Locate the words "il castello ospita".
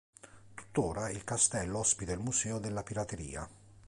1.11-2.11